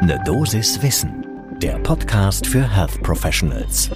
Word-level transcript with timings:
Ne 0.00 0.22
Dosis 0.24 0.80
Wissen, 0.80 1.26
der 1.60 1.76
Podcast 1.80 2.46
für 2.46 2.62
Health 2.62 3.02
Professionals. 3.02 3.90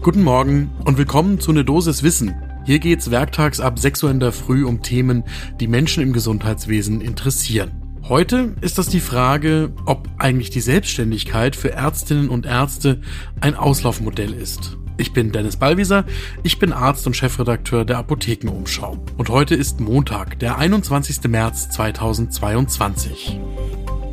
Guten 0.00 0.22
Morgen 0.22 0.70
und 0.84 0.96
willkommen 0.96 1.40
zu 1.40 1.52
Ne 1.52 1.64
Dosis 1.64 2.04
Wissen. 2.04 2.36
Hier 2.64 2.78
geht's 2.78 3.10
werktags 3.10 3.58
ab 3.58 3.80
6 3.80 4.04
Uhr 4.04 4.10
in 4.12 4.20
der 4.20 4.30
Früh 4.30 4.64
um 4.64 4.80
Themen, 4.80 5.24
die 5.58 5.66
Menschen 5.66 6.04
im 6.04 6.12
Gesundheitswesen 6.12 7.00
interessieren. 7.00 7.72
Heute 8.08 8.54
ist 8.60 8.78
das 8.78 8.88
die 8.88 9.00
Frage, 9.00 9.72
ob 9.86 10.08
eigentlich 10.18 10.50
die 10.50 10.60
Selbstständigkeit 10.60 11.56
für 11.56 11.72
Ärztinnen 11.72 12.28
und 12.28 12.46
Ärzte 12.46 13.00
ein 13.40 13.56
Auslaufmodell 13.56 14.32
ist. 14.32 14.78
Ich 14.98 15.12
bin 15.12 15.32
Dennis 15.32 15.56
Ballwieser, 15.56 16.04
ich 16.44 16.60
bin 16.60 16.72
Arzt 16.72 17.06
und 17.08 17.16
Chefredakteur 17.16 17.84
der 17.84 17.98
Apothekenumschau. 17.98 18.98
Und 19.16 19.28
heute 19.30 19.56
ist 19.56 19.80
Montag, 19.80 20.38
der 20.38 20.58
21. 20.58 21.24
März 21.24 21.70
2022. 21.70 23.40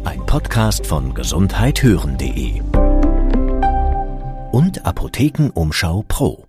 Ein 0.06 0.24
Podcast 0.28 0.86
von 0.86 1.16
gesundheithören.de 1.16 2.62
und 4.52 4.86
Apothekenumschau 4.86 6.06
Pro. 6.08 6.46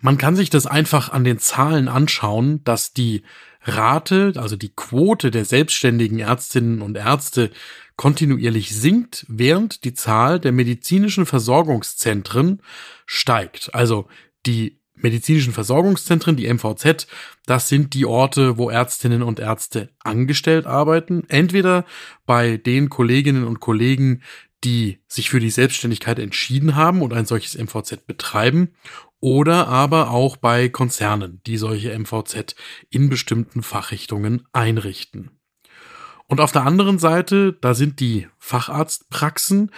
Man 0.00 0.18
kann 0.18 0.36
sich 0.36 0.50
das 0.50 0.66
einfach 0.66 1.10
an 1.10 1.24
den 1.24 1.38
Zahlen 1.38 1.88
anschauen, 1.88 2.62
dass 2.64 2.92
die 2.92 3.22
Rate, 3.62 4.34
also 4.36 4.56
die 4.56 4.68
Quote 4.68 5.30
der 5.30 5.46
selbstständigen 5.46 6.18
Ärztinnen 6.18 6.82
und 6.82 6.96
Ärzte 6.96 7.50
kontinuierlich 7.96 8.74
sinkt, 8.74 9.24
während 9.28 9.84
die 9.84 9.94
Zahl 9.94 10.40
der 10.40 10.52
medizinischen 10.52 11.24
Versorgungszentren 11.24 12.62
steigt. 13.06 13.74
Also 13.74 14.08
die 14.46 14.79
medizinischen 15.02 15.52
Versorgungszentren, 15.52 16.36
die 16.36 16.52
MVZ, 16.52 17.06
das 17.46 17.68
sind 17.68 17.94
die 17.94 18.06
Orte, 18.06 18.58
wo 18.58 18.70
Ärztinnen 18.70 19.22
und 19.22 19.40
Ärzte 19.40 19.90
angestellt 20.00 20.66
arbeiten, 20.66 21.24
entweder 21.28 21.84
bei 22.26 22.56
den 22.56 22.88
Kolleginnen 22.88 23.44
und 23.44 23.60
Kollegen, 23.60 24.22
die 24.64 24.98
sich 25.08 25.30
für 25.30 25.40
die 25.40 25.50
Selbstständigkeit 25.50 26.18
entschieden 26.18 26.76
haben 26.76 27.02
und 27.02 27.12
ein 27.12 27.26
solches 27.26 27.56
MVZ 27.56 28.06
betreiben, 28.06 28.70
oder 29.20 29.68
aber 29.68 30.10
auch 30.10 30.36
bei 30.36 30.68
Konzernen, 30.68 31.40
die 31.46 31.58
solche 31.58 31.96
MVZ 31.98 32.54
in 32.88 33.10
bestimmten 33.10 33.62
Fachrichtungen 33.62 34.46
einrichten. 34.52 35.30
Und 36.26 36.40
auf 36.40 36.52
der 36.52 36.64
anderen 36.64 36.98
Seite, 36.98 37.52
da 37.60 37.74
sind 37.74 38.00
die 38.00 38.28
Facharztpraxen, 38.38 39.72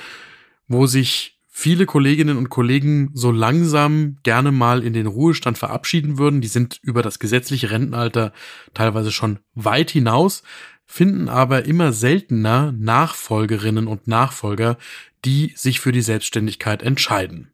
wo 0.68 0.86
sich 0.86 1.40
viele 1.54 1.84
Kolleginnen 1.84 2.38
und 2.38 2.48
Kollegen 2.48 3.10
so 3.12 3.30
langsam 3.30 4.16
gerne 4.22 4.50
mal 4.50 4.82
in 4.82 4.94
den 4.94 5.06
Ruhestand 5.06 5.58
verabschieden 5.58 6.16
würden. 6.16 6.40
Die 6.40 6.48
sind 6.48 6.80
über 6.82 7.02
das 7.02 7.18
gesetzliche 7.18 7.70
Rentenalter 7.70 8.32
teilweise 8.72 9.12
schon 9.12 9.38
weit 9.54 9.90
hinaus, 9.90 10.42
finden 10.86 11.28
aber 11.28 11.66
immer 11.66 11.92
seltener 11.92 12.72
Nachfolgerinnen 12.72 13.86
und 13.86 14.08
Nachfolger, 14.08 14.78
die 15.26 15.52
sich 15.54 15.78
für 15.78 15.92
die 15.92 16.00
Selbstständigkeit 16.00 16.82
entscheiden. 16.82 17.52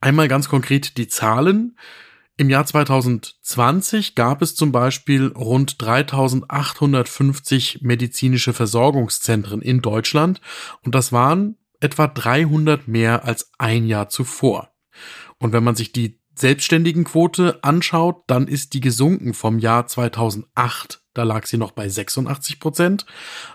Einmal 0.00 0.28
ganz 0.28 0.48
konkret 0.48 0.96
die 0.96 1.08
Zahlen. 1.08 1.76
Im 2.36 2.50
Jahr 2.50 2.66
2020 2.66 4.14
gab 4.14 4.42
es 4.42 4.54
zum 4.54 4.70
Beispiel 4.70 5.26
rund 5.26 5.82
3850 5.82 7.80
medizinische 7.82 8.52
Versorgungszentren 8.52 9.60
in 9.60 9.82
Deutschland 9.82 10.40
und 10.82 10.94
das 10.94 11.10
waren 11.10 11.56
etwa 11.84 12.06
300 12.06 12.88
mehr 12.88 13.24
als 13.24 13.50
ein 13.58 13.86
Jahr 13.86 14.08
zuvor. 14.08 14.70
Und 15.38 15.52
wenn 15.52 15.62
man 15.62 15.76
sich 15.76 15.92
die 15.92 16.18
Selbstständigenquote 16.34 17.62
anschaut, 17.62 18.24
dann 18.26 18.48
ist 18.48 18.72
die 18.72 18.80
gesunken 18.80 19.34
vom 19.34 19.58
Jahr 19.58 19.86
2008, 19.86 21.02
da 21.12 21.22
lag 21.22 21.46
sie 21.46 21.58
noch 21.58 21.72
bei 21.72 21.88
86 21.88 22.58
Prozent, 22.58 23.04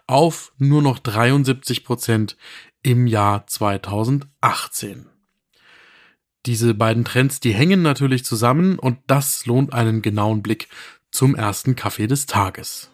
auf 0.05 0.53
nur 0.59 0.83
noch 0.83 1.00
73 1.00 1.83
Prozent 1.83 2.38
im 2.83 3.07
Jahr 3.07 3.47
2018. 3.47 5.07
Diese 6.45 6.73
beiden 6.75 7.03
Trends, 7.03 7.39
die 7.39 7.53
hängen 7.53 7.81
natürlich 7.81 8.23
zusammen 8.23 8.78
und 8.78 9.00
das 9.07 9.45
lohnt 9.47 9.73
einen 9.73 10.01
genauen 10.03 10.44
Blick 10.44 10.69
zum 11.12 11.35
ersten 11.35 11.75
Kaffee 11.75 12.07
des 12.07 12.28
Tages. 12.28 12.91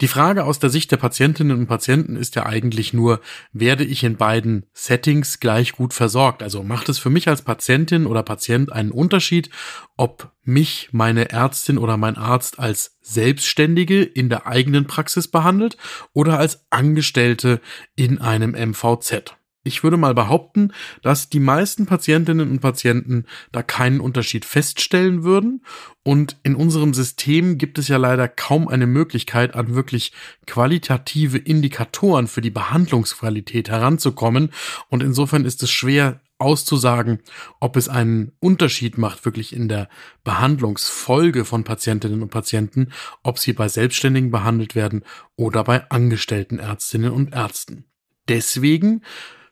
Die 0.00 0.08
Frage 0.08 0.44
aus 0.44 0.60
der 0.60 0.70
Sicht 0.70 0.92
der 0.92 0.96
Patientinnen 0.96 1.58
und 1.58 1.66
Patienten 1.66 2.14
ist 2.14 2.36
ja 2.36 2.46
eigentlich 2.46 2.92
nur, 2.92 3.20
werde 3.52 3.84
ich 3.84 4.04
in 4.04 4.16
beiden 4.16 4.66
Settings 4.72 5.40
gleich 5.40 5.72
gut 5.72 5.92
versorgt? 5.92 6.40
Also 6.40 6.62
macht 6.62 6.88
es 6.88 6.98
für 6.98 7.10
mich 7.10 7.26
als 7.26 7.42
Patientin 7.42 8.06
oder 8.06 8.22
Patient 8.22 8.72
einen 8.72 8.92
Unterschied, 8.92 9.50
ob 9.96 10.32
mich 10.44 10.90
meine 10.92 11.30
Ärztin 11.30 11.78
oder 11.78 11.96
mein 11.96 12.16
Arzt 12.16 12.60
als 12.60 12.96
Selbstständige 13.00 14.04
in 14.04 14.28
der 14.28 14.46
eigenen 14.46 14.86
Praxis 14.86 15.26
behandelt 15.26 15.76
oder 16.12 16.38
als 16.38 16.64
Angestellte 16.70 17.60
in 17.96 18.18
einem 18.20 18.52
MVZ? 18.52 19.37
Ich 19.68 19.82
würde 19.82 19.98
mal 19.98 20.14
behaupten, 20.14 20.72
dass 21.02 21.28
die 21.28 21.40
meisten 21.40 21.86
Patientinnen 21.86 22.50
und 22.50 22.60
Patienten 22.60 23.26
da 23.52 23.62
keinen 23.62 24.00
Unterschied 24.00 24.44
feststellen 24.44 25.22
würden. 25.22 25.62
Und 26.02 26.38
in 26.42 26.54
unserem 26.54 26.94
System 26.94 27.58
gibt 27.58 27.78
es 27.78 27.86
ja 27.88 27.98
leider 27.98 28.28
kaum 28.28 28.66
eine 28.66 28.86
Möglichkeit, 28.86 29.54
an 29.54 29.74
wirklich 29.74 30.12
qualitative 30.46 31.36
Indikatoren 31.36 32.28
für 32.28 32.40
die 32.40 32.50
Behandlungsqualität 32.50 33.68
heranzukommen. 33.68 34.50
Und 34.88 35.02
insofern 35.02 35.44
ist 35.44 35.62
es 35.62 35.70
schwer 35.70 36.20
auszusagen, 36.38 37.18
ob 37.60 37.76
es 37.76 37.88
einen 37.88 38.32
Unterschied 38.40 38.96
macht, 38.96 39.24
wirklich 39.24 39.54
in 39.54 39.68
der 39.68 39.88
Behandlungsfolge 40.24 41.44
von 41.44 41.64
Patientinnen 41.64 42.22
und 42.22 42.30
Patienten, 42.30 42.88
ob 43.22 43.38
sie 43.38 43.52
bei 43.52 43.68
Selbstständigen 43.68 44.30
behandelt 44.30 44.74
werden 44.74 45.02
oder 45.36 45.64
bei 45.64 45.90
angestellten 45.90 46.58
Ärztinnen 46.58 47.10
und 47.10 47.34
Ärzten. 47.34 47.84
Deswegen 48.28 49.02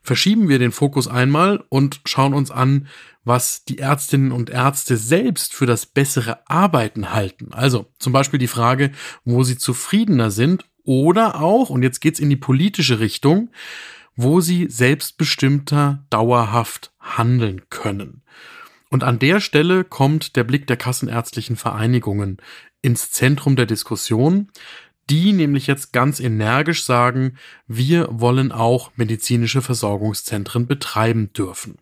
verschieben 0.06 0.48
wir 0.48 0.58
den 0.58 0.72
Fokus 0.72 1.08
einmal 1.08 1.64
und 1.68 2.00
schauen 2.06 2.32
uns 2.32 2.50
an, 2.50 2.88
was 3.24 3.64
die 3.64 3.78
Ärztinnen 3.78 4.30
und 4.30 4.50
Ärzte 4.50 4.96
selbst 4.96 5.52
für 5.52 5.66
das 5.66 5.84
bessere 5.84 6.48
Arbeiten 6.48 7.12
halten. 7.12 7.52
Also 7.52 7.86
zum 7.98 8.12
Beispiel 8.12 8.38
die 8.38 8.46
Frage, 8.46 8.92
wo 9.24 9.42
sie 9.42 9.58
zufriedener 9.58 10.30
sind 10.30 10.64
oder 10.84 11.40
auch, 11.40 11.68
und 11.68 11.82
jetzt 11.82 12.00
geht's 12.00 12.20
in 12.20 12.30
die 12.30 12.36
politische 12.36 13.00
Richtung, 13.00 13.50
wo 14.14 14.40
sie 14.40 14.68
selbstbestimmter 14.70 16.04
dauerhaft 16.08 16.92
handeln 17.00 17.62
können. 17.68 18.22
Und 18.88 19.02
an 19.02 19.18
der 19.18 19.40
Stelle 19.40 19.82
kommt 19.82 20.36
der 20.36 20.44
Blick 20.44 20.68
der 20.68 20.76
kassenärztlichen 20.76 21.56
Vereinigungen 21.56 22.38
ins 22.80 23.10
Zentrum 23.10 23.56
der 23.56 23.66
Diskussion, 23.66 24.48
die 25.10 25.32
nämlich 25.32 25.66
jetzt 25.66 25.92
ganz 25.92 26.20
energisch 26.20 26.84
sagen, 26.84 27.36
wir 27.66 28.08
wollen 28.10 28.52
auch 28.52 28.90
medizinische 28.96 29.62
Versorgungszentren 29.62 30.66
betreiben 30.66 31.32
dürfen. 31.32 31.76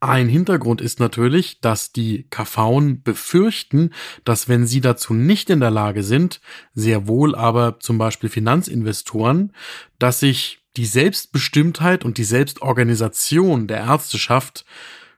Ein 0.00 0.28
Hintergrund 0.28 0.80
ist 0.80 0.98
natürlich, 0.98 1.60
dass 1.60 1.92
die 1.92 2.26
KVen 2.30 3.04
befürchten, 3.04 3.90
dass 4.24 4.48
wenn 4.48 4.66
sie 4.66 4.80
dazu 4.80 5.14
nicht 5.14 5.48
in 5.48 5.60
der 5.60 5.70
Lage 5.70 6.02
sind, 6.02 6.40
sehr 6.74 7.06
wohl 7.06 7.36
aber 7.36 7.78
zum 7.78 7.98
Beispiel 7.98 8.28
Finanzinvestoren, 8.28 9.52
dass 10.00 10.18
sich 10.18 10.58
die 10.76 10.86
Selbstbestimmtheit 10.86 12.04
und 12.04 12.18
die 12.18 12.24
Selbstorganisation 12.24 13.68
der 13.68 13.78
Ärzteschaft 13.78 14.64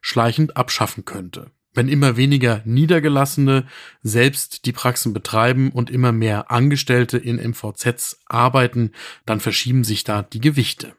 schleichend 0.02 0.58
abschaffen 0.58 1.06
könnte 1.06 1.50
wenn 1.74 1.88
immer 1.88 2.16
weniger 2.16 2.62
Niedergelassene 2.64 3.66
selbst 4.02 4.64
die 4.64 4.72
Praxen 4.72 5.12
betreiben 5.12 5.70
und 5.70 5.90
immer 5.90 6.12
mehr 6.12 6.50
Angestellte 6.50 7.18
in 7.18 7.36
MVZs 7.36 8.20
arbeiten, 8.26 8.92
dann 9.26 9.40
verschieben 9.40 9.84
sich 9.84 10.04
da 10.04 10.22
die 10.22 10.40
Gewichte. 10.40 10.94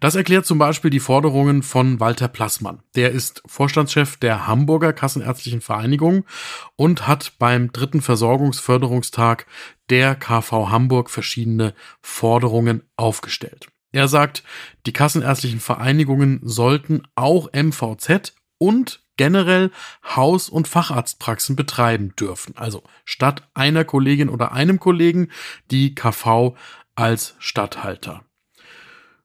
Das 0.00 0.14
erklärt 0.14 0.46
zum 0.46 0.58
Beispiel 0.58 0.90
die 0.90 1.00
Forderungen 1.00 1.62
von 1.62 2.00
Walter 2.00 2.28
Plassmann. 2.28 2.80
Der 2.96 3.12
ist 3.12 3.42
Vorstandschef 3.46 4.16
der 4.16 4.46
Hamburger 4.46 4.92
Kassenärztlichen 4.92 5.60
Vereinigung 5.60 6.24
und 6.76 7.06
hat 7.06 7.32
beim 7.38 7.72
dritten 7.72 8.02
Versorgungsförderungstag 8.02 9.46
der 9.88 10.14
KV 10.14 10.68
Hamburg 10.70 11.10
verschiedene 11.10 11.74
Forderungen 12.02 12.82
aufgestellt. 12.96 13.68
Er 13.92 14.08
sagt, 14.08 14.42
die 14.84 14.92
kassenärztlichen 14.92 15.60
Vereinigungen 15.60 16.40
sollten 16.42 17.02
auch 17.14 17.50
MVZ 17.54 18.34
und 18.58 19.02
generell 19.16 19.70
Haus- 20.04 20.48
und 20.48 20.68
Facharztpraxen 20.68 21.56
betreiben 21.56 22.14
dürfen. 22.16 22.56
Also 22.56 22.82
statt 23.04 23.48
einer 23.54 23.84
Kollegin 23.84 24.28
oder 24.28 24.52
einem 24.52 24.78
Kollegen 24.78 25.30
die 25.70 25.94
KV 25.94 26.54
als 26.94 27.34
Statthalter. 27.38 28.22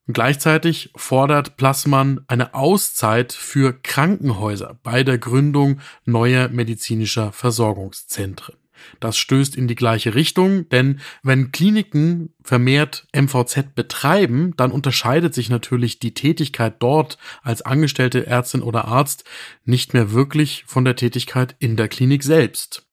Und 0.08 0.14
gleichzeitig 0.14 0.92
fordert 0.96 1.58
Plassmann 1.58 2.22
eine 2.28 2.54
Auszeit 2.54 3.34
für 3.34 3.74
Krankenhäuser 3.82 4.80
bei 4.84 5.04
der 5.04 5.18
Gründung 5.18 5.80
neuer 6.06 6.50
medizinischer 6.50 7.32
Versorgungszentren. 7.32 8.61
Das 9.00 9.18
stößt 9.18 9.56
in 9.56 9.68
die 9.68 9.76
gleiche 9.76 10.16
Richtung, 10.16 10.70
denn 10.70 11.00
wenn 11.24 11.52
Kliniken 11.52 12.34
vermehrt 12.44 13.08
MVZ 13.16 13.76
betreiben, 13.76 14.54
dann 14.58 14.72
unterscheidet 14.72 15.34
sich 15.34 15.50
natürlich 15.50 16.00
die 16.00 16.14
Tätigkeit 16.14 16.76
dort 16.80 17.18
als 17.42 17.62
angestellte 17.62 18.28
Ärztin 18.28 18.62
oder 18.62 18.86
Arzt 18.86 19.24
nicht 19.66 19.94
mehr 19.94 20.12
wirklich 20.12 20.64
von 20.68 20.86
der 20.86 20.96
Tätigkeit 20.96 21.56
in 21.60 21.76
der 21.78 21.88
Klinik 21.88 22.24
selbst. 22.24 22.88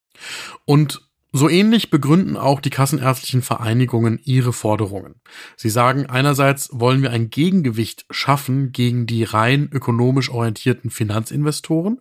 Und 0.64 1.08
So 1.30 1.50
ähnlich 1.50 1.90
begründen 1.90 2.38
auch 2.38 2.58
die 2.58 2.70
kassenärztlichen 2.70 3.42
Vereinigungen 3.42 4.18
ihre 4.24 4.54
Forderungen. 4.54 5.20
Sie 5.56 5.68
sagen, 5.68 6.06
einerseits 6.06 6.70
wollen 6.72 7.02
wir 7.02 7.10
ein 7.10 7.28
Gegengewicht 7.28 8.06
schaffen 8.10 8.72
gegen 8.72 9.06
die 9.06 9.24
rein 9.24 9.68
ökonomisch 9.70 10.30
orientierten 10.30 10.90
Finanzinvestoren 10.90 12.00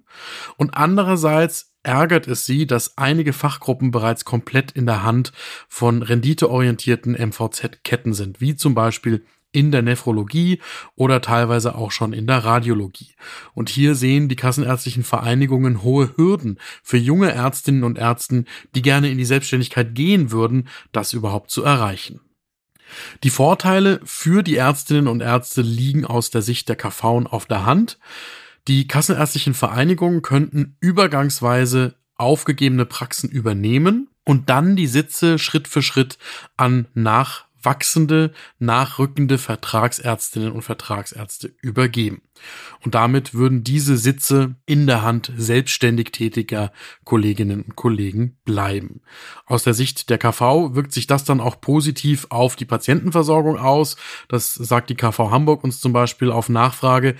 und 0.55 0.75
andererseits 0.75 1.73
ärgert 1.87 2.27
es 2.27 2.45
sie, 2.45 2.67
dass 2.67 2.97
einige 2.97 3.33
Fachgruppen 3.33 3.91
bereits 3.91 4.25
komplett 4.25 4.71
in 4.71 4.85
der 4.85 5.03
Hand 5.03 5.31
von 5.67 6.03
renditeorientierten 6.03 7.13
MVZ-Ketten 7.13 8.13
sind, 8.13 8.41
wie 8.41 8.55
zum 8.55 8.75
Beispiel 8.75 9.25
in 9.53 9.71
der 9.71 9.81
Nephrologie 9.81 10.59
oder 10.95 11.21
teilweise 11.21 11.75
auch 11.75 11.91
schon 11.91 12.13
in 12.13 12.27
der 12.27 12.43
Radiologie. 12.43 13.15
Und 13.53 13.69
hier 13.69 13.95
sehen 13.95 14.27
die 14.27 14.35
kassenärztlichen 14.35 15.03
Vereinigungen 15.03 15.81
hohe 15.81 16.15
Hürden 16.17 16.59
für 16.83 16.97
junge 16.97 17.31
Ärztinnen 17.31 17.83
und 17.83 17.97
Ärzten, 17.97 18.45
die 18.75 18.81
gerne 18.81 19.09
in 19.09 19.17
die 19.17 19.25
Selbstständigkeit 19.25 19.95
gehen 19.95 20.31
würden, 20.31 20.67
das 20.91 21.13
überhaupt 21.13 21.49
zu 21.49 21.63
erreichen. 21.63 22.19
Die 23.23 23.29
Vorteile 23.29 23.99
für 24.03 24.43
die 24.43 24.55
Ärztinnen 24.57 25.07
und 25.07 25.21
Ärzte 25.21 25.61
liegen 25.61 26.05
aus 26.05 26.29
der 26.29 26.41
Sicht 26.41 26.69
der 26.69 26.75
KV 26.75 27.25
auf 27.25 27.45
der 27.45 27.65
Hand. 27.65 27.97
Die 28.67 28.85
kassenärztlichen 28.85 29.53
Vereinigungen 29.53 30.21
könnten 30.21 30.75
übergangsweise 30.81 31.95
aufgegebene 32.15 32.85
Praxen 32.85 33.29
übernehmen 33.29 34.09
und 34.25 34.49
dann 34.49 34.75
die 34.75 34.87
Sitze 34.87 35.39
Schritt 35.39 35.69
für 35.69 35.81
Schritt 35.81 36.17
an 36.57 36.87
nachwachsende, 36.93 38.33
nachrückende 38.59 39.37
Vertragsärztinnen 39.37 40.51
und 40.51 40.63
Vertragsärzte 40.63 41.53
übergeben. 41.61 42.21
Und 42.83 42.93
damit 42.93 43.33
würden 43.33 43.63
diese 43.63 43.95
Sitze 43.97 44.55
in 44.65 44.85
der 44.85 45.01
Hand 45.01 45.31
selbstständig 45.37 46.11
tätiger 46.11 46.73
Kolleginnen 47.05 47.61
und 47.61 47.77
Kollegen 47.77 48.37
bleiben. 48.43 49.01
Aus 49.45 49.63
der 49.63 49.75
Sicht 49.75 50.09
der 50.09 50.17
KV 50.17 50.75
wirkt 50.75 50.91
sich 50.91 51.07
das 51.07 51.23
dann 51.23 51.39
auch 51.39 51.61
positiv 51.61 52.27
auf 52.29 52.57
die 52.57 52.65
Patientenversorgung 52.65 53.57
aus. 53.57 53.95
Das 54.27 54.53
sagt 54.53 54.89
die 54.89 54.95
KV 54.95 55.31
Hamburg 55.31 55.63
uns 55.63 55.79
zum 55.79 55.93
Beispiel 55.93 56.31
auf 56.31 56.49
Nachfrage. 56.49 57.15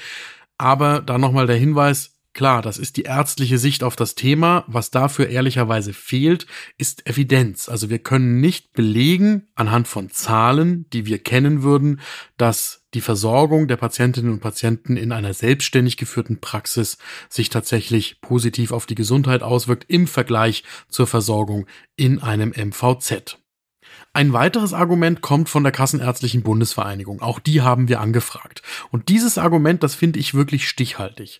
Aber 0.58 1.02
da 1.02 1.18
nochmal 1.18 1.48
der 1.48 1.58
Hinweis, 1.58 2.18
Klar, 2.38 2.62
das 2.62 2.78
ist 2.78 2.98
die 2.98 3.02
ärztliche 3.02 3.58
Sicht 3.58 3.82
auf 3.82 3.96
das 3.96 4.14
Thema. 4.14 4.64
Was 4.68 4.92
dafür 4.92 5.28
ehrlicherweise 5.28 5.92
fehlt, 5.92 6.46
ist 6.78 7.10
Evidenz. 7.10 7.68
Also 7.68 7.90
wir 7.90 7.98
können 7.98 8.40
nicht 8.40 8.74
belegen 8.74 9.48
anhand 9.56 9.88
von 9.88 10.12
Zahlen, 10.12 10.88
die 10.94 11.08
wir 11.08 11.18
kennen 11.18 11.64
würden, 11.64 12.00
dass 12.38 12.86
die 12.94 13.02
Versorgung 13.02 13.68
der 13.68 13.78
Patientinnen 13.78 14.32
und 14.32 14.40
Patienten 14.40 14.98
in 14.98 15.12
einer 15.12 15.34
selbstständig 15.34 15.98
geführten 15.98 16.40
Praxis 16.40 17.00
sich 17.28 17.50
tatsächlich 17.50 18.22
positiv 18.22 18.72
auf 18.72 18.86
die 18.86 18.94
Gesundheit 18.94 19.42
auswirkt 19.42 19.86
im 19.88 20.06
Vergleich 20.06 20.64
zur 20.90 21.08
Versorgung 21.08 21.66
in 21.96 22.22
einem 22.22 22.50
MVZ. 22.50 23.40
Ein 24.18 24.34
weiteres 24.34 24.74
Argument 24.74 25.22
kommt 25.22 25.48
von 25.48 25.62
der 25.62 25.72
Kassenärztlichen 25.72 26.42
Bundesvereinigung. 26.42 27.22
Auch 27.22 27.38
die 27.38 27.62
haben 27.62 27.88
wir 27.88 28.02
angefragt. 28.02 28.64
Und 28.90 29.10
dieses 29.10 29.38
Argument, 29.38 29.84
das 29.84 29.94
finde 29.94 30.18
ich 30.18 30.34
wirklich 30.34 30.68
stichhaltig. 30.68 31.40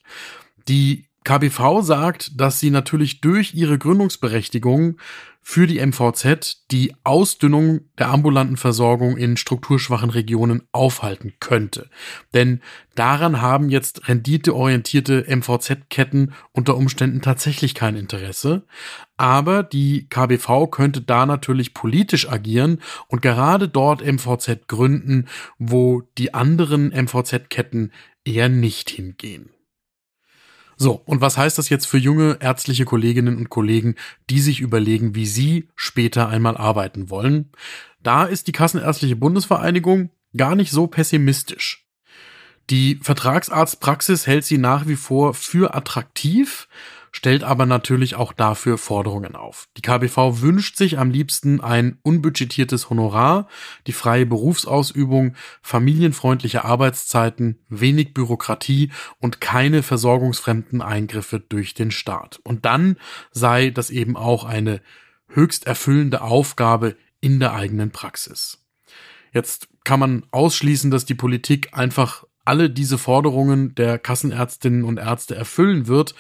Die 0.68 1.07
KBV 1.28 1.82
sagt, 1.82 2.40
dass 2.40 2.62
sie 2.62 2.70
natürlich 2.70 3.20
durch 3.20 3.54
ihre 3.54 3.78
Gründungsberechtigung 3.78 4.96
für 5.42 5.68
die 5.68 5.86
MVZ 5.86 6.64
die 6.72 6.96
Ausdünnung 7.04 7.82
der 8.00 8.12
ambulanten 8.12 8.56
Versorgung 8.56 9.18
in 9.18 9.36
strukturschwachen 9.36 10.10
Regionen 10.10 10.64
aufhalten 10.72 11.34
könnte. 11.42 11.90
Denn 12.34 12.62
daran 12.96 13.42
haben 13.42 13.68
jetzt 13.68 14.08
renditeorientierte 14.08 15.26
MVZ-Ketten 15.28 16.32
unter 16.54 16.78
Umständen 16.78 17.22
tatsächlich 17.22 17.76
kein 17.76 17.98
Interesse. 17.98 18.64
Aber 19.18 19.64
die 19.64 20.08
KBV 20.08 20.68
könnte 20.72 21.02
da 21.02 21.26
natürlich 21.26 21.74
politisch 21.74 22.30
agieren 22.30 22.80
und 23.10 23.22
gerade 23.22 23.68
dort 23.68 24.02
MVZ 24.02 24.70
gründen, 24.70 25.28
wo 25.60 26.04
die 26.18 26.34
anderen 26.34 26.94
MVZ-Ketten 26.94 27.92
eher 28.24 28.48
nicht 28.48 28.90
hingehen. 28.90 29.50
So, 30.78 31.02
und 31.06 31.22
was 31.22 31.38
heißt 31.38 31.58
das 31.58 31.70
jetzt 31.70 31.88
für 31.88 31.98
junge 31.98 32.38
ärztliche 32.40 32.86
Kolleginnen 32.86 33.36
und 33.36 33.50
Kollegen, 33.50 33.96
die 34.30 34.40
sich 34.40 34.60
überlegen, 34.60 35.16
wie 35.16 35.26
sie 35.26 35.70
später 35.76 36.30
einmal 36.30 36.56
arbeiten 36.56 37.10
wollen? 37.10 37.52
Da 38.04 38.26
ist 38.26 38.48
die 38.48 38.52
Kassenärztliche 38.52 39.16
Bundesvereinigung 39.16 40.12
gar 40.36 40.56
nicht 40.56 40.72
so 40.72 40.86
pessimistisch. 40.86 41.88
Die 42.70 43.00
Vertragsarztpraxis 43.02 44.28
hält 44.28 44.46
sie 44.46 44.58
nach 44.58 44.88
wie 44.88 44.98
vor 44.98 45.34
für 45.34 45.74
attraktiv, 45.74 46.68
stellt 47.18 47.44
aber 47.44 47.66
natürlich 47.66 48.14
auch 48.14 48.32
dafür 48.32 48.78
Forderungen 48.78 49.36
auf. 49.36 49.70
Die 49.76 49.82
KBV 49.82 50.42
wünscht 50.42 50.78
sich 50.78 51.00
am 51.00 51.10
liebsten 51.10 51.62
ein 51.62 51.98
unbudgetiertes 52.04 52.92
Honorar, 52.92 53.48
die 53.88 53.92
freie 53.92 54.28
Berufsausübung, 54.28 55.34
familienfreundliche 55.64 56.64
Arbeitszeiten, 56.64 57.58
wenig 57.70 58.14
Bürokratie 58.14 58.92
und 59.18 59.42
keine 59.42 59.82
versorgungsfremden 59.82 60.84
Eingriffe 60.84 61.40
durch 61.40 61.74
den 61.74 61.90
Staat. 61.90 62.40
Und 62.44 62.66
dann 62.66 62.98
sei 63.32 63.72
das 63.72 63.90
eben 63.90 64.16
auch 64.16 64.44
eine 64.44 64.80
höchst 65.28 65.66
erfüllende 65.66 66.22
Aufgabe 66.22 66.98
in 67.20 67.40
der 67.40 67.56
eigenen 67.56 67.90
Praxis. 67.90 68.64
Jetzt 69.34 69.70
kann 69.84 70.00
man 70.00 70.24
ausschließen, 70.30 70.92
dass 70.92 71.06
die 71.06 71.16
Politik 71.16 71.70
einfach 71.72 72.27
alle 72.48 72.70
diese 72.70 72.98
Forderungen 72.98 73.76
der 73.76 74.00
Kassenärztinnen 74.00 74.84
und 74.84 74.98
Ärzte 75.00 75.36
erfüllen 75.36 75.88
wird 75.88 76.16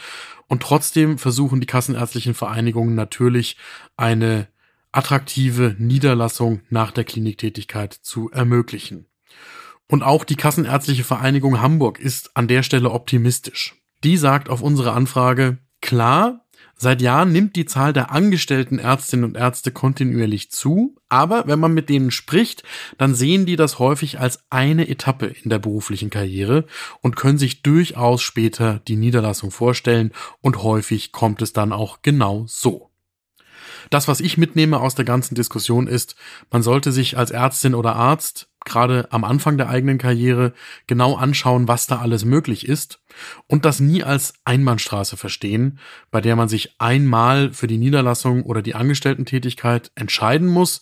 und 0.47 0.61
trotzdem 0.61 1.17
versuchen 1.17 1.59
die 1.59 1.67
kassenärztlichen 1.67 2.33
Vereinigungen 2.33 2.95
natürlich 2.95 3.57
eine 3.95 4.47
attraktive 4.91 5.75
Niederlassung 5.77 6.61
nach 6.69 6.91
der 6.91 7.03
Kliniktätigkeit 7.03 7.93
zu 7.93 8.31
ermöglichen. 8.31 9.05
Und 9.87 10.03
auch 10.03 10.23
die 10.23 10.35
Kassenärztliche 10.35 11.03
Vereinigung 11.03 11.61
Hamburg 11.61 11.99
ist 11.99 12.35
an 12.35 12.47
der 12.47 12.63
Stelle 12.63 12.91
optimistisch. 12.91 13.75
Die 14.03 14.17
sagt 14.17 14.49
auf 14.49 14.61
unsere 14.61 14.91
Anfrage, 14.91 15.59
klar, 15.81 16.45
Seit 16.79 17.01
Jahren 17.01 17.31
nimmt 17.31 17.55
die 17.55 17.65
Zahl 17.65 17.91
der 17.91 18.11
angestellten 18.11 18.77
Ärztinnen 18.77 19.25
und 19.25 19.35
Ärzte 19.35 19.71
kontinuierlich 19.71 20.51
zu, 20.51 20.95
aber 21.09 21.47
wenn 21.47 21.59
man 21.59 21.73
mit 21.73 21.89
denen 21.89 22.11
spricht, 22.11 22.61
dann 22.99 23.15
sehen 23.15 23.47
die 23.47 23.55
das 23.55 23.79
häufig 23.79 24.19
als 24.19 24.43
eine 24.51 24.87
Etappe 24.87 25.25
in 25.25 25.49
der 25.49 25.57
beruflichen 25.57 26.11
Karriere 26.11 26.65
und 27.01 27.15
können 27.15 27.39
sich 27.39 27.63
durchaus 27.63 28.21
später 28.21 28.79
die 28.87 28.95
Niederlassung 28.95 29.49
vorstellen 29.49 30.11
und 30.41 30.61
häufig 30.61 31.11
kommt 31.11 31.41
es 31.41 31.51
dann 31.51 31.73
auch 31.73 32.03
genau 32.03 32.45
so. 32.47 32.91
Das, 33.89 34.07
was 34.07 34.19
ich 34.19 34.37
mitnehme 34.37 34.79
aus 34.79 34.93
der 34.93 35.05
ganzen 35.05 35.33
Diskussion 35.33 35.87
ist, 35.87 36.15
man 36.51 36.61
sollte 36.61 36.91
sich 36.91 37.17
als 37.17 37.31
Ärztin 37.31 37.73
oder 37.73 37.95
Arzt 37.95 38.49
gerade 38.67 39.07
am 39.11 39.23
Anfang 39.23 39.57
der 39.57 39.69
eigenen 39.69 39.97
Karriere 39.97 40.53
genau 40.85 41.15
anschauen, 41.15 41.67
was 41.67 41.87
da 41.87 41.97
alles 41.97 42.25
möglich 42.25 42.67
ist 42.67 42.99
und 43.47 43.65
das 43.65 43.79
nie 43.79 44.03
als 44.03 44.33
Einbahnstraße 44.45 45.17
verstehen, 45.17 45.79
bei 46.11 46.21
der 46.21 46.35
man 46.35 46.49
sich 46.49 46.75
einmal 46.79 47.51
für 47.53 47.67
die 47.67 47.77
Niederlassung 47.77 48.43
oder 48.43 48.61
die 48.61 48.75
Angestellten-Tätigkeit 48.75 49.91
entscheiden 49.95 50.47
muss, 50.47 50.81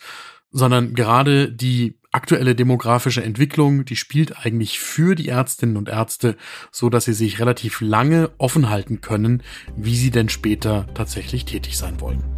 sondern 0.52 0.94
gerade 0.94 1.52
die 1.52 1.98
aktuelle 2.12 2.56
demografische 2.56 3.24
Entwicklung, 3.24 3.84
die 3.84 3.98
spielt 3.98 4.46
eigentlich 4.46 4.80
für 4.80 5.16
die 5.16 5.28
Ärztinnen 5.28 5.76
und 5.76 5.90
Ärzte, 5.90 6.38
so 6.72 6.90
dass 6.90 7.06
sie 7.06 7.14
sich 7.14 7.40
relativ 7.40 7.82
lange 7.82 8.32
offen 8.38 8.70
halten 8.70 9.02
können, 9.02 9.44
wie 9.76 9.96
sie 9.96 10.12
denn 10.12 10.30
später 10.30 10.88
tatsächlich 10.94 11.44
tätig 11.44 11.78
sein 11.78 12.00
wollen. 12.00 12.35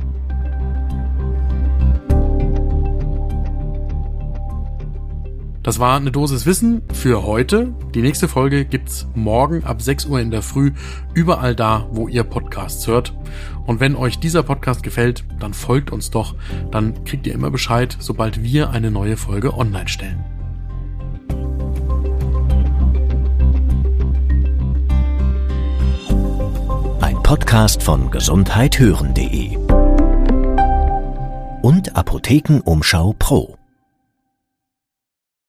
Das 5.67 5.79
war 5.79 5.97
eine 5.97 6.11
Dosis 6.13 6.45
Wissen 6.45 6.81
für 6.93 7.23
heute. 7.23 7.73
Die 7.93 8.01
nächste 8.01 8.29
Folge 8.29 8.63
gibt's 8.63 9.05
morgen 9.15 9.65
ab 9.65 9.81
6 9.81 10.05
Uhr 10.05 10.21
in 10.21 10.31
der 10.31 10.41
Früh 10.41 10.71
überall 11.13 11.57
da, 11.57 11.89
wo 11.91 12.07
ihr 12.07 12.23
Podcasts 12.23 12.87
hört. 12.87 13.13
Und 13.65 13.81
wenn 13.81 13.97
euch 13.97 14.17
dieser 14.17 14.43
Podcast 14.43 14.81
gefällt, 14.81 15.25
dann 15.41 15.53
folgt 15.53 15.91
uns 15.91 16.09
doch. 16.09 16.35
Dann 16.71 17.03
kriegt 17.03 17.27
ihr 17.27 17.33
immer 17.33 17.51
Bescheid, 17.51 17.97
sobald 17.99 18.41
wir 18.43 18.69
eine 18.69 18.91
neue 18.91 19.17
Folge 19.17 19.57
online 19.57 19.89
stellen. 19.89 20.23
Ein 27.01 27.21
Podcast 27.23 27.83
von 27.83 28.09
gesundheithören.de 28.09 29.57
und 31.61 31.93
Apothekenumschau 31.93 33.13
Pro. 33.19 33.56